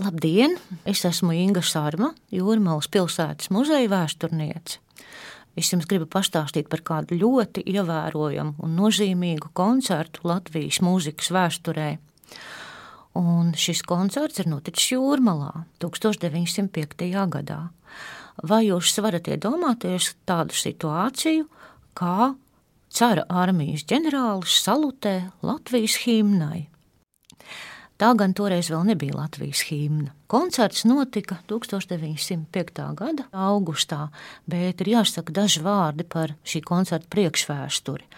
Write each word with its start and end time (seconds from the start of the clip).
Labdien! 0.00 0.54
Es 0.88 1.02
esmu 1.04 1.34
Inga 1.36 1.60
Sārma, 1.60 2.14
Jūrmālas 2.32 2.86
pilsētas 2.88 3.50
muzeja 3.52 3.90
vēsturniece. 3.92 4.78
Es 5.52 5.68
jums 5.68 5.84
gribu 5.84 6.06
pastāstīt 6.08 6.70
par 6.72 6.80
kādu 6.80 7.18
ļoti 7.20 7.60
ievērojamu 7.68 8.54
un 8.64 8.72
nozīmīgu 8.78 9.50
koncertu 9.52 10.24
Latvijas 10.24 10.80
mūzikas 10.80 11.28
vēsturē. 11.36 11.90
Un 13.20 13.50
šis 13.52 13.82
koncerts 13.84 14.40
ir 14.40 14.48
noticis 14.48 14.94
Jūrmalā 14.94 15.66
1905. 15.84 17.04
gadā. 17.34 17.60
Vai 18.48 18.62
jūs 18.70 18.94
varat 19.04 19.28
iedomāties 19.28 20.14
tādu 20.24 20.56
situāciju, 20.56 21.44
kā 21.92 22.32
cara 22.88 23.26
armijas 23.28 23.84
ģenerālis 23.92 24.56
salutē 24.64 25.18
Latvijas 25.44 26.00
himnai? 26.06 26.70
Tā 28.02 28.08
gan 28.18 28.32
toreiz 28.34 28.66
vēl 28.66 28.80
nebija 28.88 29.14
Latvijas 29.14 29.60
himna. 29.68 30.10
Koncerts 30.26 30.82
notika 30.90 31.36
1905. 31.46 32.80
gada 32.98 33.28
augustā, 33.30 34.08
bet 34.42 34.82
ir 34.82 34.90
jāsaka 34.96 35.30
daži 35.36 35.62
vārdi 35.62 36.02
par 36.10 36.32
šī 36.42 36.64
koncerta 36.66 37.06
priekšvēsturi. 37.14 38.08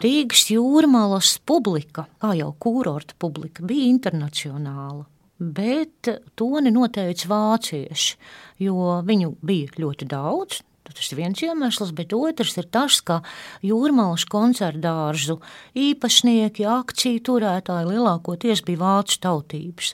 Rīgas 0.00 0.46
jūrmālas 0.48 1.34
publika, 1.44 2.06
kā 2.24 2.32
jau 2.38 2.54
kurorta 2.56 3.18
publika, 3.20 3.66
bija 3.68 3.90
internacionāla. 3.90 5.04
Bet 5.36 6.08
toni 6.32 6.72
noteica 6.72 7.28
vācieši, 7.28 8.16
jo 8.64 8.96
viņu 9.04 9.34
bija 9.44 9.76
ļoti 9.76 10.08
daudz, 10.08 10.62
Tas 10.94 11.10
ir 11.12 11.20
viens 11.20 11.42
iemesls, 11.44 11.92
bet 11.96 12.14
otrs 12.16 12.56
ir 12.60 12.68
tas, 12.72 13.00
ka 13.00 13.20
jūrmālas 13.64 14.24
koncertdārzu 14.30 15.38
īpašnieki, 15.78 16.66
akciju 16.68 17.24
turētāji 17.28 17.90
lielākoties 17.92 18.64
bija 18.66 18.82
vācu 18.84 19.20
tautības. 19.26 19.92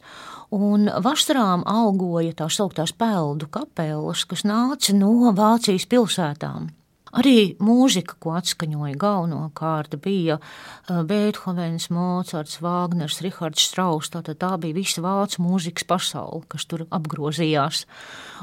Un 0.55 0.87
vasarām 1.03 1.65
algoja 1.67 2.37
tā 2.39 2.49
sauktās 2.53 2.95
peldu 2.95 3.51
kapelas, 3.51 4.23
kas 4.29 4.47
nāca 4.47 4.95
no 4.95 5.33
Vācijas 5.35 5.89
pilsētām. 5.91 6.71
Arī 7.15 7.55
mūzika, 7.63 8.17
ko 8.19 8.33
atskaņoja 8.35 8.97
galvenokārt, 8.99 9.95
bija 10.03 10.41
eh, 10.41 11.03
Beethovens, 11.07 11.87
Mocards, 11.95 12.59
Vāgners, 12.65 13.21
Rihards 13.23 13.63
Strauss. 13.69 14.11
Tātad 14.11 14.41
tā 14.43 14.51
bija 14.63 14.75
visa 14.81 15.01
vācu 15.05 15.43
mūzikas 15.45 15.85
pasaule, 15.87 16.43
kas 16.51 16.67
tur 16.71 16.81
apgrozījās. 16.91 17.85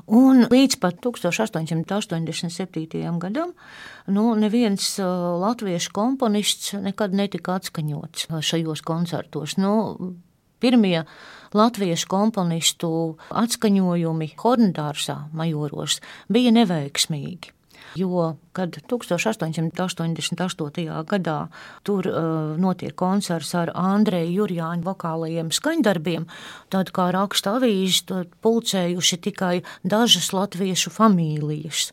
Un 0.07 0.45
līdz 0.47 0.75
pat 0.81 0.95
1887. 1.03 3.19
gadam 3.19 3.51
nu, 4.07 4.35
neviens 4.39 4.99
eh, 4.99 5.05
latviešu 5.45 5.91
komponists 5.95 6.73
nekad 6.79 7.13
netika 7.17 7.55
atskaņots 7.59 8.27
šajos 8.39 8.81
koncertos. 8.87 9.57
Nu, 9.59 9.73
pirmie 10.61 11.03
latviešu 11.57 12.07
komponistu 12.07 13.17
atskaņojumi 13.35 14.27
Horndārsā, 14.39 15.17
Majoros, 15.35 15.99
bija 16.31 16.51
neveiksmīgi. 16.55 17.51
Jo, 17.95 18.35
kad 18.55 18.75
1888. 18.91 21.05
gadā 21.07 21.37
tur 21.87 22.07
uh, 22.07 22.15
notiek 22.59 22.95
koncerts 22.97 23.53
ar 23.55 23.71
Andreju 23.77 24.41
Jurjāņu 24.41 24.83
vokālajiem 24.87 25.51
skaņdarbiem, 25.55 26.23
tad, 26.73 26.91
kā 26.95 27.05
raksta 27.15 27.49
avīzes, 27.59 28.03
pulcējuši 28.43 29.17
tikai 29.27 29.55
dažas 29.83 30.31
latviešu 30.35 30.89
familijas. 30.93 31.91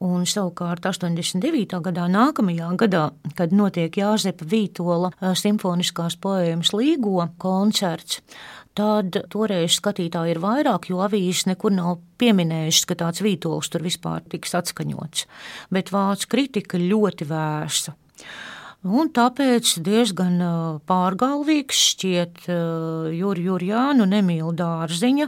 Un 0.00 0.24
savukārt 0.24 0.86
89. 0.88 1.76
gadā, 1.84 2.06
nākamajā 2.08 2.70
gadā, 2.80 3.10
kad 3.36 3.52
notiek 3.52 3.92
Jāzepa 4.00 4.44
Vītola 4.48 5.12
uh, 5.12 5.34
simfoniskās 5.36 6.16
poēmas 6.20 6.72
līgo 6.72 7.28
koncerts, 7.38 8.22
tad 8.78 9.16
toreiz 9.32 9.74
skatītāji 9.78 10.34
ir 10.34 10.40
vairāk, 10.42 10.88
jo 10.90 11.00
avīzes 11.04 11.48
nekur 11.50 11.74
nav 11.74 11.98
pieminējušas, 12.20 12.86
ka 12.88 12.96
tāds 13.02 13.22
vītols 13.24 13.70
tur 13.72 13.84
vispār 13.84 14.22
tiks 14.30 14.54
atskaņots. 14.58 15.26
Bet 15.74 15.90
vācu 16.00 16.32
kritika 16.32 16.80
ļoti 16.80 17.28
vērsa. 17.28 17.96
Un 18.80 19.10
tāpēc 19.12 19.74
diezgan 19.84 20.38
pārgalvīgs 20.88 21.80
šķiet 21.92 22.46
Jurija 23.12 23.50
Jurjānu 23.50 24.06
Nemīla 24.08 24.54
dārziņa 24.56 25.26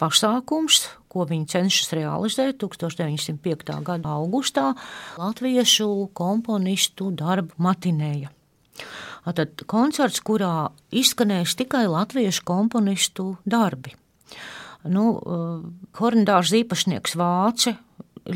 pasākums, 0.00 0.88
ko 1.10 1.26
viņi 1.28 1.46
cenšas 1.52 1.92
realizēt 1.94 2.58
1905. 2.62 3.76
gada 3.86 4.16
augustā 4.16 4.72
latviešu 5.20 6.10
komponistu 6.18 7.12
darbu 7.14 7.62
matinēja. 7.62 8.32
Tad 9.38 9.62
koncerts, 9.70 10.22
kurā 10.24 10.70
izskanēs 10.90 11.54
tikai 11.60 11.84
latviešu 11.90 12.42
komponistu 12.48 13.34
darbi. 13.44 13.94
Nu, 14.88 15.12
Hornidārs 16.00 16.54
īpašnieks 16.56 17.14
Vāce 17.20 17.76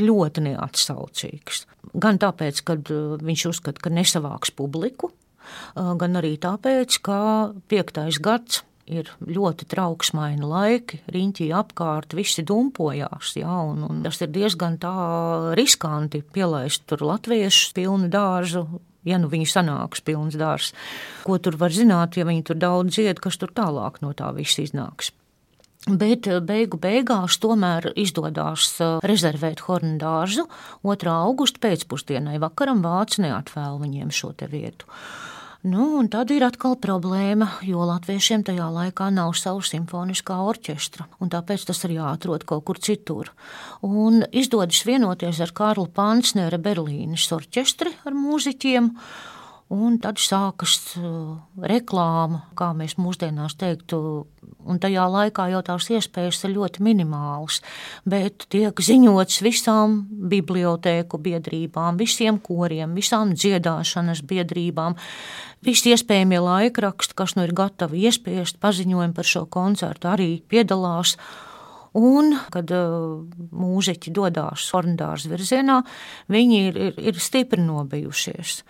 ļoti 0.01 0.45
neatsaucīgs. 0.49 1.65
Gan 1.95 2.21
tāpēc, 2.23 2.63
ka 2.67 2.79
viņš 2.81 3.49
uzskata, 3.53 3.83
ka 3.85 3.93
nesavāks 3.95 4.55
publiku, 4.57 5.13
gan 5.75 6.21
arī 6.21 6.35
tāpēc, 6.41 7.01
ka 7.05 7.19
piektais 7.71 8.21
gads 8.23 8.63
ir 8.85 9.09
ļoti 9.25 9.67
trauksmaini 9.71 10.45
laiki, 10.45 11.01
riņķī 11.13 11.47
apkārt, 11.57 12.17
visi 12.17 12.45
dumpojās. 12.45 13.33
Jā, 13.41 13.61
un, 13.71 13.85
un 13.89 14.03
tas 14.05 14.21
ir 14.21 14.33
diezgan 14.35 14.77
riskanti 15.57 16.21
pielaist 16.35 16.85
tur 16.91 17.07
latviešus 17.09 17.73
pilnu 17.77 18.11
dārzu 18.13 18.67
ja 19.05 19.19
nu 19.21 19.29
viņi 19.33 19.49
sanāks 19.49 20.03
pilns 20.05 20.37
dārs. 20.41 20.73
Ko 21.27 21.39
tur 21.43 21.59
var 21.61 21.75
zināt, 21.75 22.19
ja 22.19 22.27
viņi 22.29 22.47
tur 22.49 22.61
daudz 22.61 22.97
dzied, 22.97 23.21
kas 23.23 23.39
tur 23.41 23.53
tālāk 23.55 24.01
no 24.05 24.15
tā 24.17 24.31
viss 24.37 24.61
iznāks. 24.61 25.13
Bet 25.85 26.25
eh, 26.31 26.41
beigu 26.41 26.79
beigās 26.81 27.37
tomēr 27.43 27.91
izdodas 28.01 28.71
eh, 28.81 28.97
rezervēt 29.05 29.67
Hornu 29.67 29.99
dārzu 30.01 30.47
2. 30.81 31.11
augusta 31.13 31.61
pēcpusdienai. 31.61 32.39
Vakaram 32.41 32.81
vācis 32.85 33.21
neatvēl 33.27 33.77
viņiem 33.83 34.13
šo 34.15 34.33
vietu. 34.49 34.89
Nu, 35.65 35.95
un 35.97 36.09
tad 36.13 36.29
ir 36.33 36.45
atkal 36.45 36.77
problēma, 36.77 37.49
jo 37.65 37.85
latviešiem 37.89 38.43
tajā 38.45 38.67
laikā 38.69 39.11
nav 39.13 39.33
savu 39.37 39.63
simfoniskā 39.65 40.37
orķestra, 40.45 41.07
un 41.25 41.33
tāpēc 41.33 41.65
tas 41.69 41.81
ir 41.85 41.97
jāatrod 41.97 42.45
kaut 42.45 42.65
kur 42.69 42.81
citur. 42.81 43.33
Un 43.81 44.25
izdodas 44.29 44.83
vienoties 44.85 45.41
ar 45.41 45.53
Kārlu 45.57 45.89
Pansnera 45.89 46.61
Berlīnes 46.61 47.29
orķestri 47.33 47.93
ar 48.05 48.17
mūziķiem, 48.17 48.93
Un 49.73 49.97
tad 50.03 50.21
sākas 50.21 50.75
uh, 51.01 51.39
reklāma, 51.65 52.43
kā 52.59 52.69
mēs 52.77 52.99
mūsdienās 53.01 53.57
teiktu, 53.57 54.27
un 54.69 54.81
tajā 54.83 55.05
laikā 55.11 55.47
jau 55.53 55.63
tās 55.67 55.89
iespējas 55.93 56.43
ir 56.47 56.55
ļoti 56.57 56.85
minimālas. 56.85 57.61
Bet 58.09 58.47
tiek 58.53 58.81
ziņots 58.81 59.41
visām 59.45 60.01
bibliotēku 60.33 61.21
biedrībām, 61.25 61.99
visiem 62.01 62.41
koriem, 62.43 62.97
visām 62.97 63.35
dziedāšanas 63.37 64.25
biedrībām, 64.29 64.99
visi 65.65 65.95
iespējamie 65.95 66.41
laikraksti, 66.45 67.17
kas 67.19 67.37
nu 67.39 67.47
ir 67.47 67.55
gatavi 67.57 68.07
iespiest 68.09 68.61
paziņojumu 68.63 69.17
par 69.17 69.29
šo 69.29 69.47
koncertu, 69.47 70.11
arī 70.13 70.31
piedalās. 70.49 71.19
Un, 71.95 72.33
kad 72.51 72.73
uh, 72.75 73.21
mūziķi 73.55 74.11
dodas 74.17 74.65
ornamentāra 74.75 75.31
virzienā, 75.31 75.77
viņi 76.27 76.57
ir, 76.67 76.81
ir, 76.89 76.97
ir 77.13 77.21
stipri 77.23 77.63
nobijušies. 77.63 78.65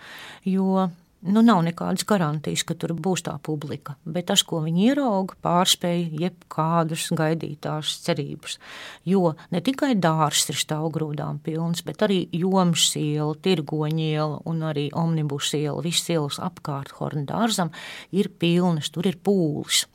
Jo 0.45 0.91
nu, 1.25 1.41
nav 1.45 1.61
nekādas 1.65 2.05
garantijas, 2.07 2.63
ka 2.67 2.75
tur 2.77 2.93
būs 2.93 3.25
tā 3.25 3.35
publika. 3.43 3.95
Bet 4.05 4.27
tas, 4.29 4.43
ko 4.45 4.61
viņi 4.63 4.89
ierauga, 4.91 5.37
pārspēja 5.45 6.21
jebkādas 6.25 7.07
gaidītās 7.17 7.95
cerības. 8.05 8.59
Jo 9.07 9.33
ne 9.53 9.61
tikai 9.65 9.93
dārsts 9.99 10.53
ir 10.53 10.59
stāvgrūdām 10.61 11.41
pilns, 11.45 11.83
bet 11.85 12.05
arī 12.05 12.23
joms 12.35 12.91
iela, 12.99 13.33
tirgoņa 13.35 14.05
iela 14.05 14.39
un 14.45 14.63
arī 14.69 14.87
omnibus 14.93 15.53
iela, 15.57 15.83
visas 15.85 16.13
ielas 16.13 16.39
apkārt 16.43 16.95
Horndārzam 16.99 17.73
ir 18.15 18.31
pilnas, 18.39 18.91
tur 18.93 19.09
ir 19.09 19.17
pūlis. 19.17 19.85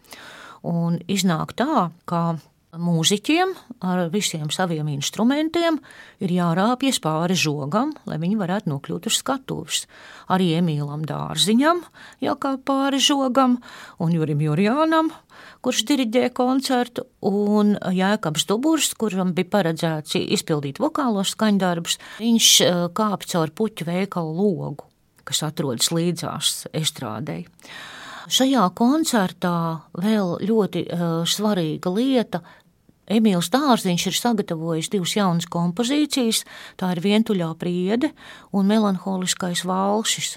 Un 0.66 0.98
iznāk 1.08 1.54
tā, 1.56 1.88
ka 2.04 2.24
Mūziķiem 2.70 3.50
ar 3.82 4.04
visiem 4.12 4.46
saviem 4.54 4.86
instrumentiem 4.92 5.80
ir 6.22 6.30
jārāpjas 6.30 7.00
pāri 7.02 7.34
žogam, 7.34 7.90
lai 8.06 8.20
viņi 8.22 8.38
varētu 8.38 8.70
nokļūt 8.70 9.08
uz 9.10 9.16
skatuves. 9.18 9.80
Arī 10.30 10.52
Emīlam 10.60 11.02
Dārziņam 11.02 11.82
jākāp 12.22 12.62
pāri 12.70 13.02
žogam, 13.02 13.58
un 13.98 14.14
Jurim 14.14 14.46
Jurjānam, 14.46 15.10
kurš 15.66 15.82
diriģē 15.90 16.30
koncertu, 16.30 17.08
un 17.26 17.74
Jēkabs 17.90 18.46
Duburs, 18.46 18.94
kuram 18.94 19.34
bija 19.34 19.50
paredzēts 19.50 20.14
izpildīt 20.22 20.78
vokālos 20.78 21.34
skaņdarbus, 21.34 21.98
viņš 22.22 22.52
eh, 22.68 22.82
kāp 22.94 23.26
caur 23.26 23.50
puķu 23.50 23.90
veikalu 23.90 24.36
logu, 24.38 24.86
kas 25.26 25.42
atrodas 25.42 25.90
līdzās 25.90 26.68
estrādei. 26.70 27.48
Šajā 28.30 28.62
koncertā 28.78 29.80
vēl 29.98 30.36
ļoti 30.46 30.84
uh, 30.86 31.04
svarīga 31.26 31.90
lieta 31.90 32.38
Emīls 33.10 33.50
Dārziņš 33.52 34.06
ir 34.10 34.18
sagatavojis 34.18 34.90
divas 34.92 35.16
jaunas 35.16 35.48
kompozīcijas. 35.50 36.44
Tā 36.80 36.92
ir 36.94 37.02
vientuļā 37.04 37.50
priede 37.58 38.12
un 38.54 38.70
melanholiskais 38.70 39.64
valšis. 39.66 40.36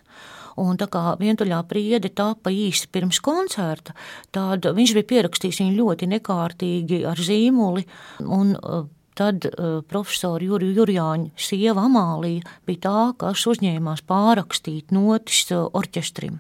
Un 0.62 0.78
tā 0.78 0.86
kā 0.92 1.16
vientuļā 1.18 1.64
priede 1.70 2.12
tapa 2.14 2.52
īsi 2.54 2.90
pirms 2.94 3.18
koncerta, 3.26 3.96
tad 4.34 4.66
viņš 4.66 4.92
bija 5.00 5.10
pierakstījis 5.10 5.64
viņu 5.64 5.78
ļoti 5.80 6.10
nekārtīgi 6.12 7.00
ar 7.10 7.22
zīmoli. 7.30 7.88
Un, 8.26 8.58
uh, 8.58 8.84
Tad 9.14 9.46
uh, 9.46 9.84
profesora 9.86 10.42
Jurija 10.42 10.74
Jurjāņa 10.74 11.36
sieva 11.38 11.84
Amālija 11.86 12.48
bija 12.66 12.80
tā, 12.82 13.02
kas 13.22 13.44
uzņēmās 13.46 14.02
pārrakstīt 14.10 14.90
notis 14.90 15.44
uh, 15.54 15.68
orķestrim. 15.70 16.40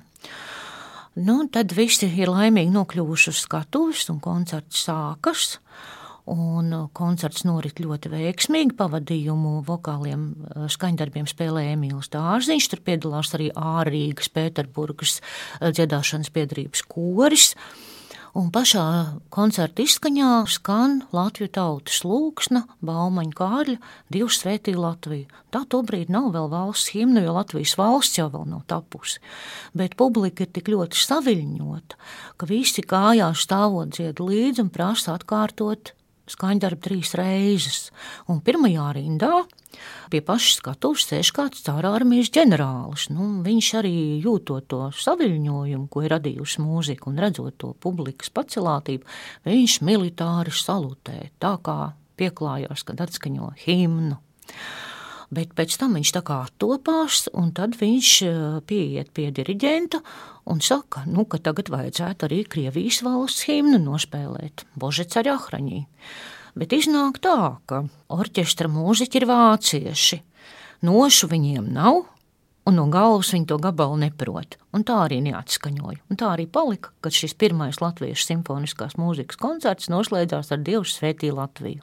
Nu, 1.22 1.36
tad 1.54 1.76
visi 1.78 2.10
ir 2.10 2.32
laimīgi 2.34 2.74
nokļuvuši 2.74 3.30
uz 3.30 3.44
skatuves, 3.46 4.08
un 4.10 4.18
koncerts 4.24 4.88
sākas. 4.88 5.60
Un 6.32 6.72
koncerts 6.96 7.44
norit 7.44 7.82
ļoti 7.84 8.08
veiksmīgi. 8.14 8.78
Pavadījumu 8.80 9.58
vokāliem 9.68 10.22
uh, 10.32 10.68
skaņdarbiem 10.72 11.28
spēlēja 11.28 11.74
Emīls 11.76 12.08
Dārziņš. 12.14 12.68
Tur 12.72 12.84
piedalās 12.86 13.34
arī 13.36 13.50
Ārīgas, 13.52 14.30
Pēterburgas 14.32 15.18
uh, 15.20 15.74
dziedāšanas 15.76 16.32
biedrības 16.32 16.86
koris. 16.88 17.50
Un 18.34 18.48
pašā 18.50 18.84
koncerta 19.30 19.84
izskaņā 19.84 20.30
skan 20.50 21.04
Latviju 21.14 21.52
tautas 21.54 22.00
lūksna, 22.08 22.64
Baumaņa 22.82 23.36
kārļa, 23.38 23.76
Dievs 24.16 24.40
svētī 24.42 24.74
Latviju. 24.74 25.28
Tā 25.54 25.62
tobrīd 25.70 26.10
nav 26.10 26.32
vēl 26.34 26.48
valsts 26.50 26.96
himna, 26.96 27.22
jo 27.22 27.36
Latvijas 27.36 27.76
valsts 27.78 28.18
jau 28.18 28.32
vēl 28.34 28.48
nav 28.50 28.64
tapusi. 28.72 29.20
Bet 29.78 30.00
publika 30.00 30.48
ir 30.48 30.56
tik 30.56 30.72
ļoti 30.74 31.04
saviļņota, 31.04 32.00
ka 32.40 32.50
visi 32.50 32.82
kājās 32.82 33.44
stāvot 33.44 33.94
dzied 33.94 34.24
līdzi 34.24 34.66
un 34.66 34.74
prasa 34.74 35.14
atkārtot 35.20 35.94
skaņdarbu 36.32 36.84
trīs 36.84 37.14
reizes, 37.20 37.90
un 38.32 38.40
pirmajā 38.44 38.94
rindā 38.98 39.44
pie 40.14 40.22
pašas 40.24 40.60
skatuves 40.62 41.08
sēž 41.10 41.32
kāds 41.36 41.64
cārā 41.66 41.92
armijas 41.98 42.30
ģenerālis. 42.34 43.10
Nu, 43.14 43.42
viņš 43.46 43.72
arī 43.82 43.96
jūtot 44.24 44.70
to 44.72 44.82
saviļņojumu, 44.96 45.90
ko 45.92 46.06
ir 46.06 46.14
radījusi 46.14 46.64
mūzika, 46.64 47.10
un 47.10 47.20
redzot 47.24 47.58
to 47.60 47.74
publikas 47.84 48.32
pacelātību, 48.34 49.10
viņš 49.50 49.80
militāri 49.84 50.54
salutē, 50.56 51.30
tā 51.44 51.58
kā 51.66 51.78
pieklājās, 52.20 52.86
kad 52.88 53.02
atskaņo 53.08 53.54
himnu. 53.66 54.20
Bet 55.34 55.54
pēc 55.58 55.76
tam 55.82 55.96
viņš 55.98 56.12
tā 56.14 56.22
kā 56.26 56.40
topās, 56.62 57.26
un 57.34 57.50
tad 57.56 57.78
viņš 57.80 58.10
eh, 58.28 58.38
pieiet 58.70 59.10
pie 59.16 59.32
diriģenta 59.34 60.02
un 60.52 60.62
saka, 60.62 61.06
nu, 61.10 61.26
ka 61.26 61.40
tagad 61.42 61.72
vajadzētu 61.74 62.28
arī 62.28 62.44
Krievijas 62.46 63.02
valsts 63.06 63.48
himnu 63.48 63.80
nospēlēt 63.82 64.66
Božets 64.78 65.18
ar 65.18 65.32
Ahraņī. 65.34 65.86
Bet 66.60 66.76
iznāk 66.76 67.18
tā, 67.24 67.56
ka 67.66 67.86
orķestra 68.14 68.70
mūziķi 68.70 69.22
ir 69.22 69.30
vācieši. 69.32 70.20
Nošu 70.86 71.32
viņiem 71.32 71.72
nav, 71.74 72.04
un 72.70 72.78
no 72.78 72.86
galvas 72.94 73.32
viņi 73.34 73.48
to 73.50 73.58
gabalu 73.64 74.04
neprot. 74.04 74.60
Un 74.76 74.86
tā 74.86 75.00
arī 75.08 75.22
neatskaņoja. 75.26 76.04
Un 76.12 76.20
tā 76.20 76.36
arī 76.36 76.46
palika, 76.46 76.92
kad 77.02 77.16
šis 77.16 77.34
pirmais 77.40 77.82
latviešu 77.82 78.28
simfoniskās 78.28 79.00
mūzikas 79.02 79.40
koncerts 79.42 79.90
noslēdzās 79.90 80.54
ar 80.54 80.62
Dievu 80.62 80.86
svētī 80.86 81.34
Latviju. 81.34 81.82